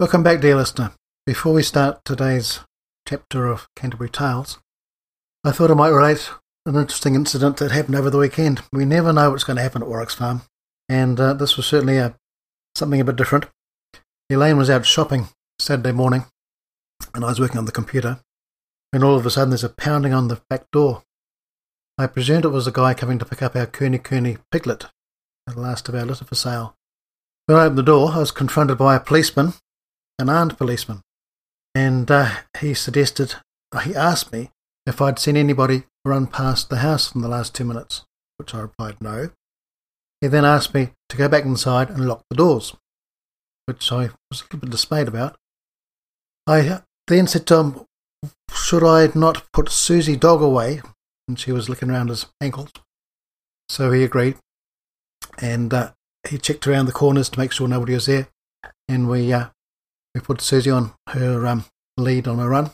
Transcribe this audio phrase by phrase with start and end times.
[0.00, 0.92] Welcome back, dear listener.
[1.26, 2.60] Before we start today's
[3.08, 4.60] chapter of Canterbury Tales,
[5.42, 6.30] I thought I might relate
[6.64, 8.62] an interesting incident that happened over the weekend.
[8.72, 10.42] We never know what's going to happen at Warwick's Farm,
[10.88, 12.14] and uh, this was certainly a,
[12.76, 13.46] something a bit different.
[14.30, 16.26] Elaine was out shopping Saturday morning,
[17.12, 18.20] and I was working on the computer,
[18.92, 21.02] and all of a sudden there's a pounding on the back door.
[21.98, 24.86] I presumed it was a guy coming to pick up our kunekune piglet,
[25.48, 26.76] the last of our litter for sale.
[27.46, 29.54] When I opened the door, I was confronted by a policeman
[30.18, 31.02] an armed policeman,
[31.74, 33.34] and uh, he suggested,
[33.84, 34.50] he asked me
[34.86, 38.04] if I'd seen anybody run past the house in the last two minutes,
[38.36, 39.30] which I replied no.
[40.20, 42.74] He then asked me to go back inside and lock the doors,
[43.66, 45.36] which I was a little bit dismayed about.
[46.46, 47.80] I then said to him,
[48.52, 50.80] should I not put Susie dog away?
[51.28, 52.70] And she was looking around his ankles.
[53.68, 54.36] So he agreed.
[55.40, 55.92] And uh,
[56.28, 58.28] he checked around the corners to make sure nobody was there.
[58.88, 59.48] And we uh,
[60.18, 61.64] we put Susie on her um,
[61.96, 62.70] lead on a run,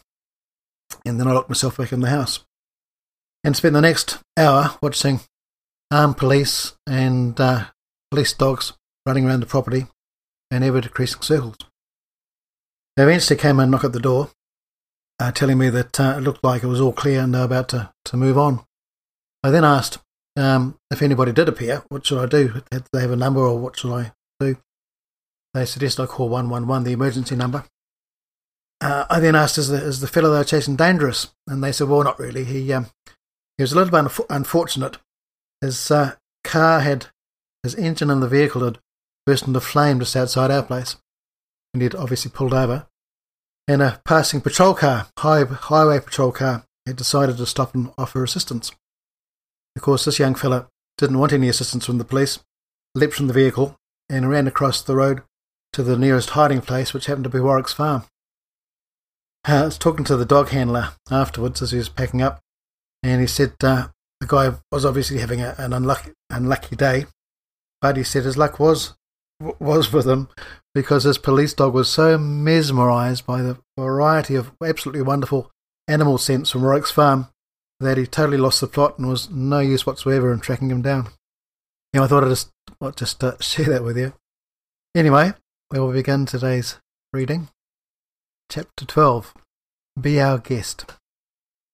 [1.04, 2.44] and then I locked myself back in the house
[3.44, 5.20] and spent the next hour watching
[5.90, 7.66] armed police and uh,
[8.10, 8.72] police dogs
[9.04, 9.86] running around the property
[10.50, 11.56] in ever decreasing circles.
[12.96, 14.30] They eventually came and knocked at the door,
[15.20, 17.44] uh, telling me that uh, it looked like it was all clear and they were
[17.44, 18.64] about to, to move on.
[19.42, 19.98] I then asked
[20.36, 22.62] um, if anybody did appear, what should I do?
[22.70, 24.12] Did they have a number or what should I?
[25.54, 27.64] They suggest I call 111, the emergency number.
[28.80, 31.32] Uh, I then asked, is the, is the fellow they were chasing dangerous?
[31.46, 32.44] And they said, well, not really.
[32.44, 32.88] He, um,
[33.56, 34.98] he was a little bit unf- unfortunate.
[35.60, 37.06] His uh, car had,
[37.62, 38.78] his engine in the vehicle had
[39.24, 40.96] burst into flame just outside our place.
[41.72, 42.86] And he'd obviously pulled over.
[43.68, 48.24] And a passing patrol car, high, highway patrol car, had decided to stop and offer
[48.24, 48.72] assistance.
[49.76, 50.66] Of course, this young fellow
[50.98, 52.40] didn't want any assistance from the police,
[52.94, 53.76] leapt from the vehicle,
[54.10, 55.22] and ran across the road
[55.74, 58.04] to the nearest hiding place, which happened to be Warwick's farm.
[59.44, 62.40] I was talking to the dog handler afterwards as he was packing up,
[63.02, 63.88] and he said uh,
[64.20, 67.06] the guy was obviously having a, an unlucky, unlucky day,
[67.82, 68.94] but he said his luck was
[69.58, 70.28] was with him
[70.74, 75.50] because his police dog was so mesmerised by the variety of absolutely wonderful
[75.88, 77.28] animal scents from Warwick's farm
[77.80, 81.08] that he totally lost the plot and was no use whatsoever in tracking him down.
[81.92, 82.50] You know, I thought I'd just,
[82.80, 84.14] well, just uh, share that with you.
[84.94, 85.34] Anyway,
[85.70, 86.78] we will begin today's
[87.12, 87.48] reading.
[88.50, 89.34] Chapter 12
[90.00, 90.84] Be Our Guest.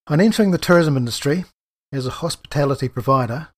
[0.07, 1.45] On entering the tourism industry
[1.93, 3.49] as a hospitality provider,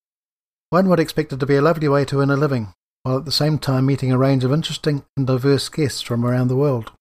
[0.71, 2.73] one would expect it to be a lovely way to earn a living,
[3.03, 6.49] while at the same time meeting a range of interesting and diverse guests from around
[6.49, 6.93] the world.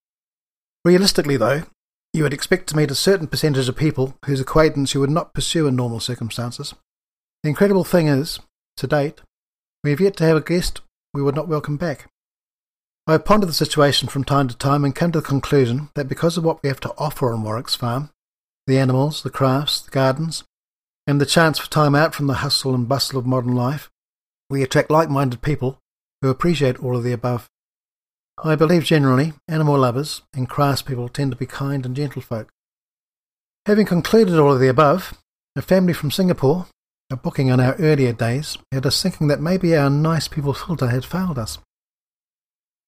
[0.84, 1.62] Realistically, though,
[2.12, 5.32] you would expect to meet a certain percentage of people whose acquaintance you would not
[5.32, 6.74] pursue in normal circumstances.
[7.42, 8.40] The incredible thing is,
[8.76, 9.22] to date,
[9.82, 10.82] we have yet to have a guest
[11.14, 12.11] we would not welcome back.
[13.06, 16.08] I have pondered the situation from time to time and come to the conclusion that
[16.08, 18.10] because of what we have to offer on Warwick's farm
[18.66, 20.44] the animals, the crafts, the gardens,
[21.06, 23.90] and the chance for time out from the hustle and bustle of modern life
[24.52, 25.78] we attract like minded people
[26.20, 27.48] who appreciate all of the above.
[28.44, 32.50] I believe generally animal lovers and craftspeople tend to be kind and gentle folk.
[33.64, 35.14] Having concluded all of the above,
[35.56, 36.66] a family from Singapore,
[37.10, 40.88] a booking on our earlier days, had us thinking that maybe our nice people filter
[40.88, 41.58] had failed us.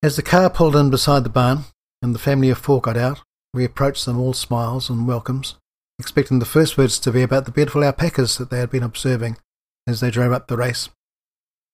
[0.05, 1.61] As the car pulled in beside the barn
[2.03, 3.23] and the family of four got out,
[3.55, 5.55] we approached them all smiles and welcomes,
[5.99, 9.39] expecting the first words to be about the beautiful alpacas that they had been observing
[9.87, 10.91] as they drove up the race.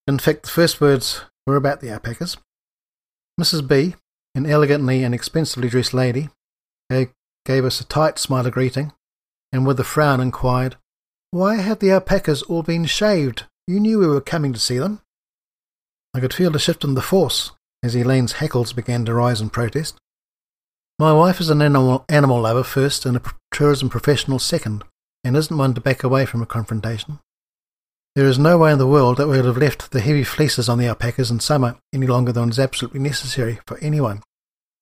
[0.06, 2.36] In fact, the first words were about the alpacas.
[3.40, 3.66] Mrs.
[3.66, 3.96] B,
[4.36, 6.28] an elegantly and expensively dressed lady,
[6.88, 7.06] uh,
[7.44, 8.92] gave us a tight smile of greeting,
[9.50, 10.76] and with a frown inquired,
[11.32, 13.46] Why have the alpacas all been shaved?
[13.66, 15.00] You knew we were coming to see them.
[16.14, 17.50] I could feel a shift in the force
[17.82, 19.96] as Elaine's hackles began to rise in protest.
[20.98, 24.84] My wife is an animal, animal lover first and a tourism professional second,
[25.24, 27.18] and isn't one to back away from a confrontation.
[28.16, 30.68] There is no way in the world that we would have left the heavy fleeces
[30.68, 34.22] on the alpacas in summer any longer than is absolutely necessary for anyone.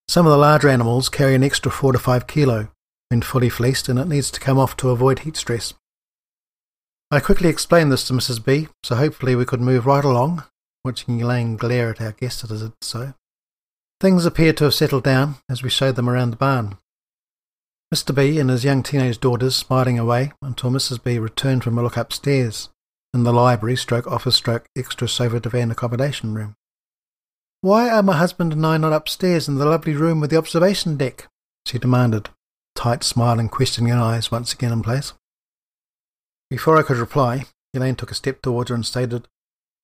[0.08, 2.68] Some of the larger animals carry an extra 4 to 5 kilo
[3.10, 5.74] when fully fleeced, and it needs to come off to avoid heat stress.
[7.10, 8.44] I quickly explained this to Mrs.
[8.44, 10.44] B, so hopefully we could move right along
[10.84, 13.14] watching Elaine glare at our guest as it did so.
[14.00, 16.78] Things appeared to have settled down as we showed them around the barn.
[17.92, 18.14] Mr.
[18.14, 21.02] B and his young teenage daughters smiling away until Mrs.
[21.02, 22.68] B returned from a look upstairs
[23.14, 26.54] in the library stroke office stroke extra sofa divan accommodation room.
[27.60, 30.96] Why are my husband and I not upstairs in the lovely room with the observation
[30.96, 31.26] deck?
[31.66, 32.28] she demanded,
[32.76, 35.14] tight smiling questioning eyes once again in place.
[36.50, 39.28] Before I could reply, Elaine took a step towards her and stated,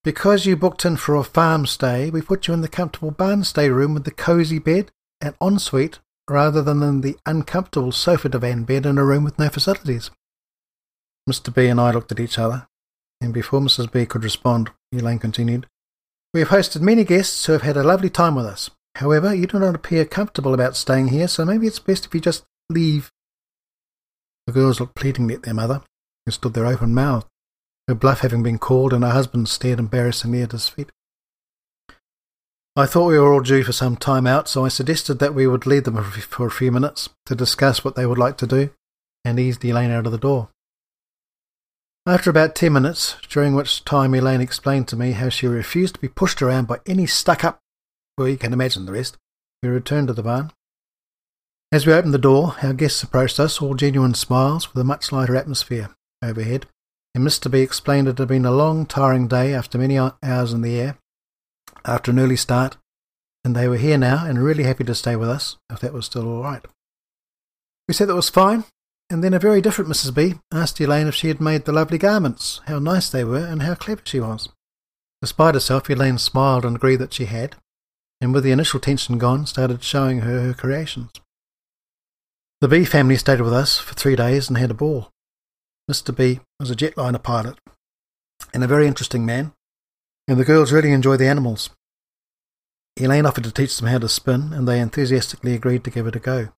[0.05, 3.43] because you booked in for a farm stay, we put you in the comfortable barn
[3.43, 5.99] stay room with the cosy bed and ensuite
[6.29, 10.11] rather than in the uncomfortable sofa divan bed in a room with no facilities.
[11.29, 11.53] Mr.
[11.53, 12.67] B and I looked at each other,
[13.21, 13.91] and before Mrs.
[13.91, 15.67] B could respond, Elaine continued,
[16.33, 18.71] We have hosted many guests who have had a lovely time with us.
[18.97, 22.21] However, you do not appear comfortable about staying here, so maybe it's best if you
[22.21, 23.11] just leave.
[24.47, 25.83] The girls looked pleadingly at their mother,
[26.27, 27.27] who stood there open mouthed,
[27.89, 30.91] her bluff having been called, and her husband stared embarrassingly at his feet.
[32.77, 35.47] I thought we were all due for some time out, so I suggested that we
[35.47, 38.71] would leave them for a few minutes to discuss what they would like to do,
[39.25, 40.49] and eased Elaine out of the door.
[42.07, 46.01] After about ten minutes, during which time Elaine explained to me how she refused to
[46.01, 47.61] be pushed around by any stuck up,
[48.19, 49.17] well, you can imagine the rest,
[49.63, 50.53] we returned to the barn.
[51.73, 55.13] As we opened the door, our guests approached us, all genuine smiles, with a much
[55.13, 55.91] lighter atmosphere
[56.23, 56.67] overhead,
[57.15, 57.51] and Mr.
[57.51, 60.99] B explained it had been a long, tiring day after many hours in the air,
[61.85, 62.77] after an early start,
[63.45, 66.07] and they were here now and really happy to stay with us, if that was
[66.07, 66.65] still all right.
[67.87, 68.65] We said that was fine,
[69.11, 70.15] and then a very different Mrs.
[70.15, 73.63] B asked Elaine if she had made the lovely garments, how nice they were, and
[73.63, 74.49] how clever she was.
[75.21, 77.57] Despite herself, Elaine smiled and agreed that she had,
[78.21, 81.11] and with the initial tension gone, started showing her her creations.
[82.61, 85.11] The B family stayed with us for three days and had a ball.
[85.91, 86.17] Mr.
[86.17, 87.59] B was a jetliner pilot
[88.53, 89.53] and a very interesting man,
[90.27, 91.71] and the girls really enjoyed the animals.
[92.97, 96.17] Elaine offered to teach them how to spin, and they enthusiastically agreed to give it
[96.17, 96.49] a go.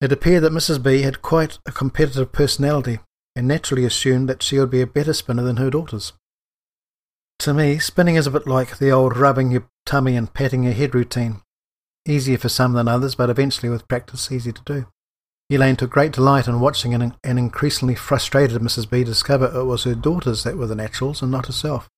[0.00, 0.82] It appeared that Mrs.
[0.82, 3.00] B had quite a competitive personality,
[3.34, 6.14] and naturally assumed that she would be a better spinner than her daughters.
[7.40, 10.72] To me, spinning is a bit like the old rubbing your tummy and patting your
[10.72, 11.42] head routine.
[12.08, 14.86] Easier for some than others, but eventually with practice easy to do.
[15.48, 18.90] Elaine took great delight in watching an, an increasingly frustrated Mrs.
[18.90, 21.88] B discover it was her daughters that were the naturals and not herself.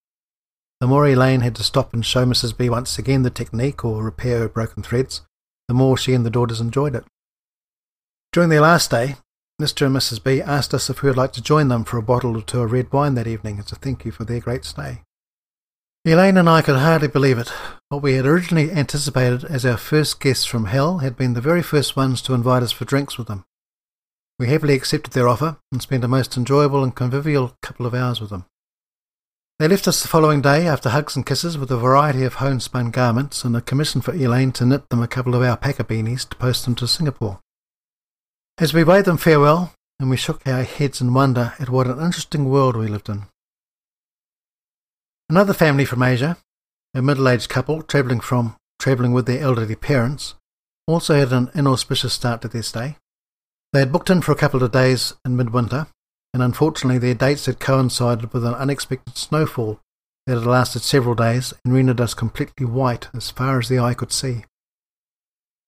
[0.81, 2.57] The more Elaine had to stop and show Mrs.
[2.57, 5.23] B once again the technique or repair her broken threads,
[5.67, 7.05] the more she and the daughters enjoyed it.
[8.33, 9.17] During their last day,
[9.61, 9.87] Mr.
[9.87, 10.23] and Mrs.
[10.23, 12.61] B asked us if we would like to join them for a bottle or two
[12.61, 15.03] of red wine that evening as a thank you for their great stay.
[16.05, 17.53] Elaine and I could hardly believe it.
[17.89, 21.63] What we had originally anticipated as our first guests from hell had been the very
[21.63, 23.45] first ones to invite us for drinks with them.
[24.39, 28.21] We happily accepted their offer and spent a most enjoyable and convivial couple of hours
[28.21, 28.45] with them.
[29.59, 32.93] They left us the following day after hugs and kisses with a variety of homespun
[32.93, 36.37] garments and a commission for Elaine to knit them a couple of alpaca beanies to
[36.37, 37.41] post them to Singapore.
[38.57, 41.99] As we bade them farewell, and we shook our heads in wonder at what an
[41.99, 43.25] interesting world we lived in.
[45.31, 46.39] Another family from Asia,
[46.95, 50.35] a middle-aged couple travelling from travelling with their elderly parents,
[50.87, 52.97] also had an inauspicious start to their stay.
[53.75, 55.89] They had booked in for a couple of days in midwinter,
[56.33, 59.81] and unfortunately their dates had coincided with an unexpected snowfall
[60.27, 63.93] that had lasted several days and rendered us completely white as far as the eye
[63.93, 64.45] could see.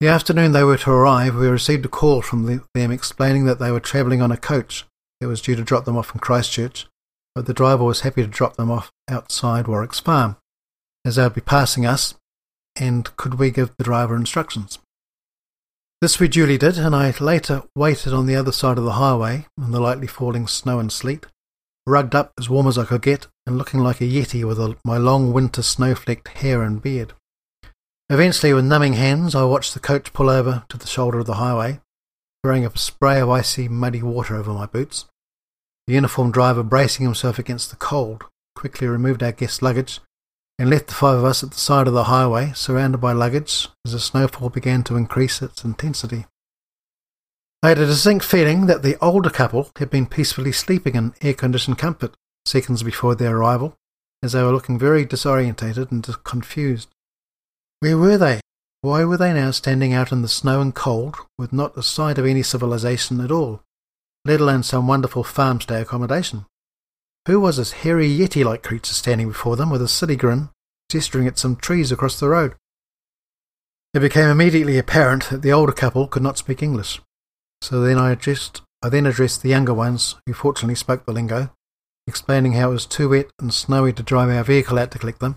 [0.01, 3.71] The afternoon they were to arrive, we received a call from them explaining that they
[3.71, 4.87] were travelling on a coach
[5.21, 6.87] that was due to drop them off in Christchurch
[7.35, 10.37] but the driver was happy to drop them off outside Warwick's farm,
[11.05, 12.15] as they would be passing us,
[12.77, 14.79] and could we give the driver instructions.
[16.01, 19.47] This we duly did, and I later waited on the other side of the highway
[19.59, 21.27] in the lightly falling snow and sleet,
[21.87, 24.77] rugged up as warm as I could get, and looking like a yeti with a,
[24.85, 27.13] my long winter snow-flecked hair and beard.
[28.09, 31.35] Eventually, with numbing hands, I watched the coach pull over to the shoulder of the
[31.35, 31.81] highway,
[32.43, 35.05] throwing a spray of icy, muddy water over my boots.
[35.87, 40.01] The uniformed driver, bracing himself against the cold, quickly removed our guest's luggage
[40.59, 43.69] and left the five of us at the side of the highway, surrounded by luggage,
[43.87, 46.27] as the snowfall began to increase its intensity.
[47.63, 51.35] I had a distinct feeling that the older couple had been peacefully sleeping in air
[51.35, 53.75] conditioned comfort seconds before their arrival,
[54.23, 56.89] as they were looking very disorientated and confused.
[57.81, 58.41] Where were they?
[58.83, 62.19] Why were they now standing out in the snow and cold, with not a sight
[62.19, 63.63] of any civilization at all?
[64.25, 66.47] Let alone some wonderful farmstay accommodation.
[67.27, 70.51] Who was this hairy yeti like creature standing before them with a silly grin,
[70.91, 72.55] gesturing at some trees across the road?
[73.93, 77.01] It became immediately apparent that the older couple could not speak English.
[77.61, 81.51] So then I addressed I then addressed the younger ones, who fortunately spoke the lingo,
[82.07, 85.21] explaining how it was too wet and snowy to drive our vehicle out to collect
[85.21, 85.37] them,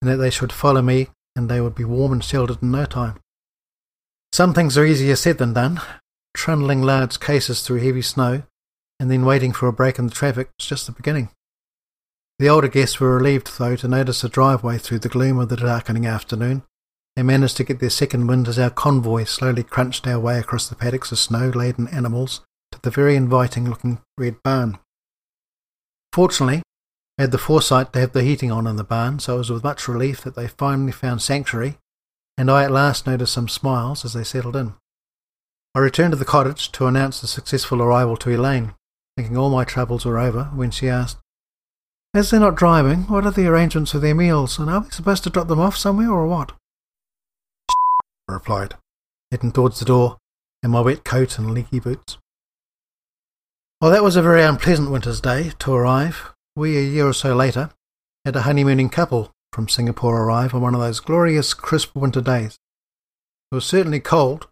[0.00, 2.84] and that they should follow me and they would be warm and sheltered in no
[2.84, 3.18] time.
[4.32, 5.80] Some things are easier said than done,
[6.34, 8.42] trundling large cases through heavy snow,
[9.00, 11.30] and then waiting for a break in the traffic was just the beginning.
[12.38, 15.56] The older guests were relieved, though, to notice a driveway through the gloom of the
[15.56, 16.62] darkening afternoon.
[17.16, 20.68] They managed to get their second wind as our convoy slowly crunched our way across
[20.68, 22.40] the paddocks of snow laden animals
[22.72, 24.78] to the very inviting looking red barn.
[26.12, 26.62] Fortunately,
[27.16, 29.50] they had the foresight to have the heating on in the barn, so it was
[29.50, 31.78] with much relief that they finally found sanctuary
[32.36, 34.74] and I at last noticed some smiles as they settled in.
[35.76, 38.74] I returned to the cottage to announce the successful arrival to Elaine,
[39.16, 41.18] thinking all my troubles were over, when she asked,
[42.14, 45.24] As they're not driving, what are the arrangements for their meals, and are we supposed
[45.24, 46.52] to drop them off somewhere or what?
[48.28, 48.74] I replied,
[49.32, 50.18] heading towards the door
[50.62, 52.18] in my wet coat and leaky boots.
[53.80, 56.32] Well, that was a very unpleasant winter's day to arrive.
[56.54, 57.70] We, a year or so later,
[58.24, 62.58] had a honeymooning couple from Singapore arrive on one of those glorious crisp winter days.
[63.50, 64.46] It was certainly cold,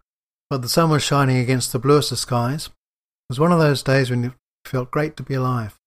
[0.53, 2.67] but the sun was shining against the bluest of skies.
[2.67, 2.71] It
[3.27, 4.33] was one of those days when it
[4.63, 5.79] felt great to be alive.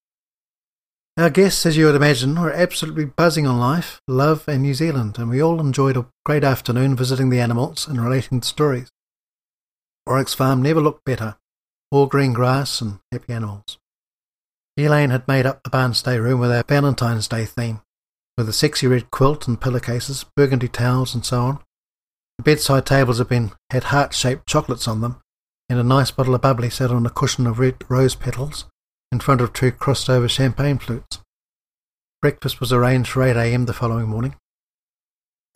[1.17, 5.21] Our guests, as you would imagine, were absolutely buzzing on life, love, and New Zealand,
[5.21, 8.91] and we all enjoyed a great afternoon visiting the animals and relating the stories.
[10.05, 11.37] Oryx Farm never looked better
[11.93, 13.79] all green grass and happy animals.
[14.77, 17.83] Elaine had made up the barn stay room with our Valentine's Day theme,
[18.37, 21.66] with a sexy red quilt and pillowcases, burgundy towels, and so on.
[22.43, 25.21] Bedside tables had been had heart-shaped chocolates on them,
[25.69, 28.67] and a nice bottle of bubbly sat on a cushion of red rose petals
[29.11, 31.21] in front of two crossed-over champagne flutes.
[32.23, 33.67] Breakfast was arranged for 8 a.m.
[33.67, 34.37] the following morning.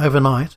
[0.01, 0.57] Overnight,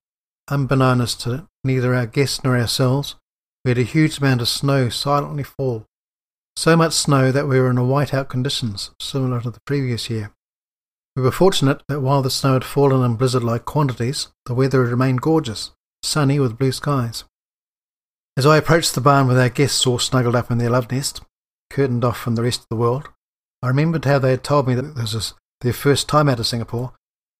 [0.50, 3.16] unbeknownst to neither our guests nor ourselves,
[3.64, 5.86] we had a huge amount of snow silently fall.
[6.56, 10.32] So much snow that we were in a whiteout conditions, similar to the previous year.
[11.16, 14.92] We were fortunate that while the snow had fallen in blizzard-like quantities, the weather had
[14.92, 15.72] remained gorgeous,
[16.04, 17.24] sunny with blue skies.
[18.36, 21.22] As I approached the barn with our guests all snuggled up in their love nest,
[21.70, 23.10] curtained off from the rest of the world,
[23.62, 26.48] I remembered how they had told me that this was their first time out of
[26.48, 26.94] Singapore,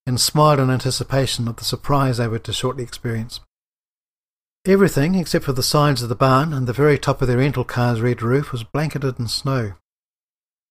[0.06, 3.40] and smiled in anticipation of the surprise they were to shortly experience.
[4.66, 7.64] Everything, except for the sides of the barn and the very top of their rental
[7.64, 9.74] car's red roof, was blanketed in snow.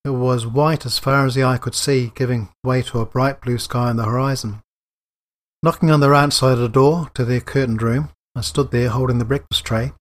[0.04, 3.40] It was white as far as the eye could see, giving way to a bright
[3.40, 4.63] blue sky on the horizon.
[5.64, 8.90] Knocking on the right side of the door to their curtained room, I stood there
[8.90, 9.94] holding the breakfast tray,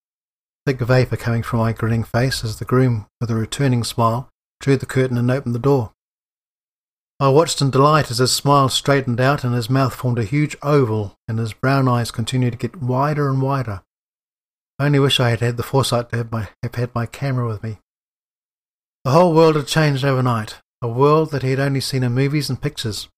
[0.67, 4.29] thick vapour coming from my grinning face as the groom, with a returning smile,
[4.59, 5.93] drew the curtain and opened the door.
[7.21, 10.57] I watched in delight as his smile straightened out and his mouth formed a huge
[10.65, 13.83] oval and his brown eyes continued to get wider and wider.
[14.81, 17.47] I only wish I had had the foresight to have, my, have had my camera
[17.47, 17.79] with me.
[19.05, 22.51] The whole world had changed overnight, a world that he had only seen in movies
[22.51, 23.09] and pictures,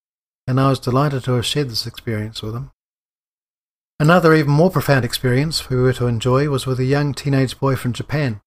[0.47, 2.71] and I was delighted to have shared this experience with him.
[3.99, 7.77] Another even more profound experience we were to enjoy was with a young teenage boy
[7.77, 8.41] from Japan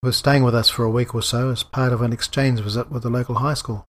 [0.00, 2.60] who was staying with us for a week or so as part of an exchange
[2.60, 3.86] visit with the local high school.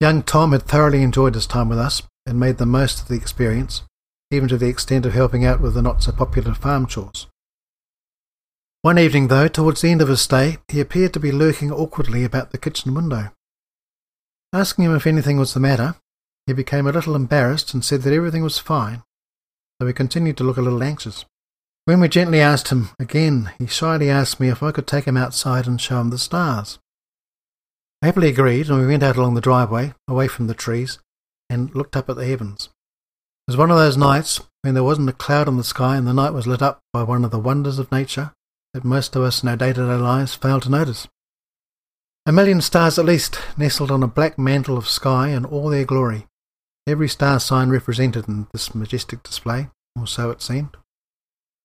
[0.00, 3.14] Young Tom had thoroughly enjoyed his time with us and made the most of the
[3.14, 3.82] experience,
[4.30, 7.26] even to the extent of helping out with the not so popular farm chores.
[8.82, 12.24] One evening, though, towards the end of his stay, he appeared to be lurking awkwardly
[12.24, 13.30] about the kitchen window.
[14.52, 15.96] Asking him if anything was the matter,
[16.46, 19.02] he became a little embarrassed and said that everything was fine,
[19.78, 21.24] though he continued to look a little anxious.
[21.86, 25.16] When we gently asked him again, he shyly asked me if I could take him
[25.16, 26.78] outside and show him the stars.
[28.02, 30.98] I happily agreed, and we went out along the driveway, away from the trees,
[31.48, 32.68] and looked up at the heavens.
[33.46, 36.06] It was one of those nights when there wasn't a cloud in the sky and
[36.06, 38.32] the night was lit up by one of the wonders of nature
[38.74, 41.06] that most of us in our day-to-day lives fail to notice.
[42.26, 45.84] A million stars at least nestled on a black mantle of sky in all their
[45.84, 46.26] glory,
[46.86, 50.76] every star sign represented in this majestic display, or so it seemed.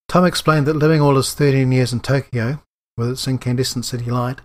[0.08, 2.62] Tom explained that living all his thirteen years in Tokyo,
[2.98, 4.42] with its incandescent city light,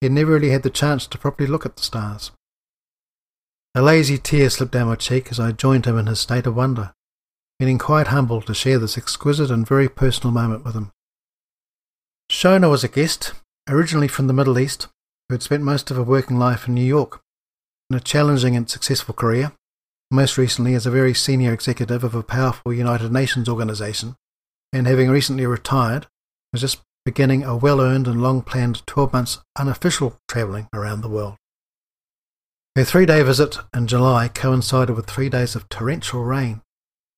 [0.00, 2.30] he had never really had the chance to properly look at the stars.
[3.74, 6.56] A lazy tear slipped down my cheek as I joined him in his state of
[6.56, 6.92] wonder,
[7.58, 10.90] feeling quite humbled to share this exquisite and very personal moment with him.
[12.30, 13.32] Shona was a guest,
[13.68, 14.88] originally from the Middle East,
[15.28, 17.20] who had spent most of her working life in New York,
[17.88, 19.52] in a challenging and successful career,
[20.10, 24.16] most recently as a very senior executive of a powerful United Nations organization,
[24.72, 26.06] and having recently retired,
[26.52, 31.08] was just beginning a well earned and long planned 12 months unofficial travelling around the
[31.08, 31.36] world.
[32.74, 36.62] Her three day visit in July coincided with three days of torrential rain,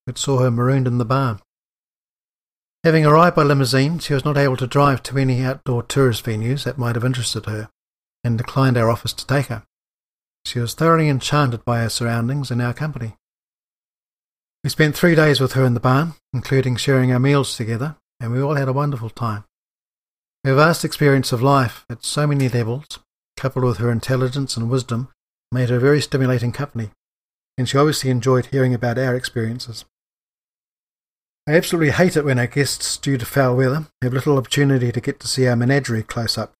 [0.05, 1.39] which saw her marooned in the barn.
[2.85, 6.63] Having arrived by limousine, she was not able to drive to any outdoor tourist venues
[6.63, 7.69] that might have interested her,
[8.23, 9.63] and declined our offers to take her.
[10.45, 13.15] She was thoroughly enchanted by her surroundings and our company.
[14.63, 18.31] We spent three days with her in the barn, including sharing our meals together, and
[18.31, 19.45] we all had a wonderful time.
[20.43, 22.85] Her vast experience of life at so many levels,
[23.37, 25.09] coupled with her intelligence and wisdom,
[25.51, 26.91] made her very stimulating company,
[27.57, 29.85] and she obviously enjoyed hearing about our experiences.
[31.47, 35.01] I absolutely hate it when our guests, due to foul weather, have little opportunity to
[35.01, 36.53] get to see our menagerie close up,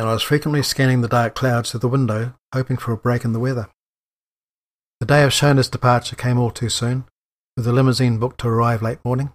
[0.00, 3.24] and I was frequently scanning the dark clouds through the window, hoping for a break
[3.24, 3.68] in the weather.
[4.98, 7.04] The day of Shona's departure came all too soon,
[7.54, 9.32] with the limousine booked to arrive late morning,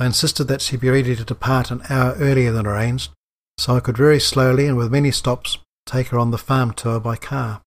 [0.00, 3.10] I insisted that she be ready to depart an hour earlier than arranged,
[3.58, 6.98] so I could very slowly and with many stops take her on the farm tour
[6.98, 7.62] by car.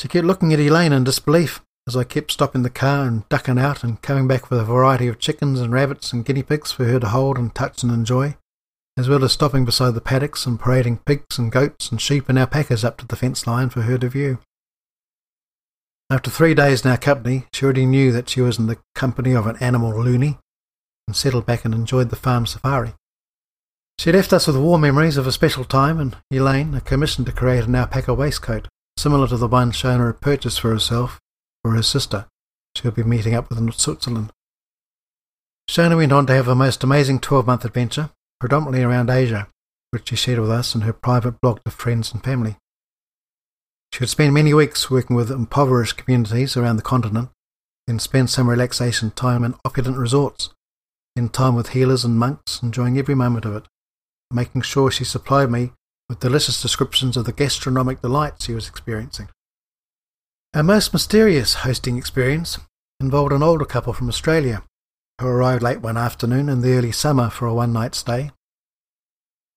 [0.00, 3.58] She kept looking at Elaine in disbelief as I kept stopping the car and ducking
[3.58, 6.84] out and coming back with a variety of chickens and rabbits and guinea pigs for
[6.84, 8.36] her to hold and touch and enjoy,
[8.96, 12.38] as well as stopping beside the paddocks and parading pigs and goats and sheep and
[12.38, 14.38] alpacas up to the fence line for her to view.
[16.10, 19.34] After three days in our company, she already knew that she was in the company
[19.34, 20.38] of an animal loony
[21.08, 22.94] and settled back and enjoyed the farm safari.
[23.98, 27.32] She left us with warm memories of a special time and Elaine a commission to
[27.32, 31.20] create an alpaca waistcoat, similar to the one Shona had purchased for herself
[31.64, 32.26] or her sister
[32.76, 34.30] she would be meeting up with in Switzerland.
[35.70, 38.10] Shona went on to have a most amazing 12 month adventure,
[38.40, 39.48] predominantly around Asia,
[39.90, 42.56] which she shared with us in her private blog to friends and family.
[43.92, 47.30] She would spend many weeks working with impoverished communities around the continent,
[47.86, 50.50] then spend some relaxation time in opulent resorts,
[51.14, 53.64] in time with healers and monks, enjoying every moment of it,
[54.32, 55.72] making sure she supplied me
[56.08, 59.28] with delicious descriptions of the gastronomic delights she was experiencing.
[60.54, 62.58] Our most mysterious hosting experience
[63.00, 64.62] involved an older couple from Australia
[65.20, 68.30] who arrived late one afternoon in the early summer for a one night stay.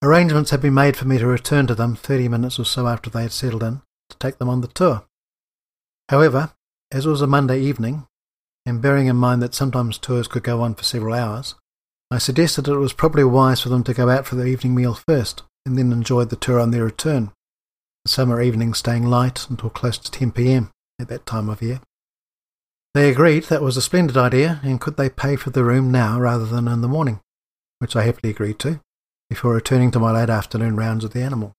[0.03, 3.09] Arrangements had been made for me to return to them thirty minutes or so after
[3.09, 5.05] they had settled in, to take them on the tour.
[6.09, 6.53] However,
[6.91, 8.07] as it was a Monday evening,
[8.65, 11.55] and bearing in mind that sometimes tours could go on for several hours,
[12.11, 14.75] I suggested that it was probably wise for them to go out for their evening
[14.75, 17.31] meal first, and then enjoy the tour on their return,
[18.05, 21.81] the summer evening staying light until close to 10 pm at that time of year.
[22.97, 26.19] They agreed that was a splendid idea, and could they pay for the room now
[26.19, 27.19] rather than in the morning,
[27.77, 28.81] which I happily agreed to,
[29.29, 31.53] before returning to my late afternoon rounds with the animals.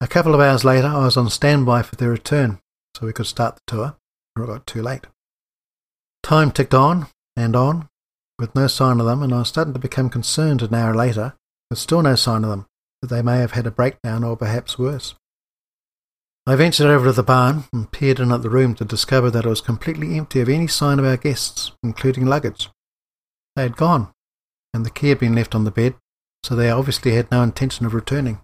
[0.00, 2.58] A couple of hours later, I was on standby for their return,
[2.96, 3.96] so we could start the tour,
[4.34, 5.06] or it got too late.
[6.22, 7.90] Time ticked on and on,
[8.38, 11.34] with no sign of them, and I was starting to become concerned an hour later,
[11.68, 12.64] with still no sign of them,
[13.02, 15.16] that they may have had a breakdown or perhaps worse.
[16.48, 19.44] I ventured over to the barn and peered in at the room to discover that
[19.44, 22.70] it was completely empty of any sign of our guests, including luggage.
[23.54, 24.08] They had gone,
[24.72, 25.96] and the key had been left on the bed,
[26.42, 28.40] so they obviously had no intention of returning.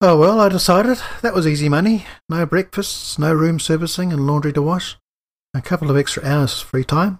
[0.00, 0.96] Oh well, I decided.
[1.20, 2.06] That was easy money.
[2.30, 4.96] No breakfasts, no room servicing and laundry to wash.
[5.52, 7.18] A couple of extra hours free time.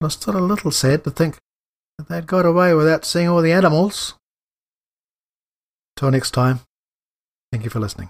[0.00, 1.36] I was still a little sad to think
[1.98, 4.14] that they'd got away without seeing all the animals.
[5.98, 6.60] Till next time,
[7.52, 8.08] thank you for listening.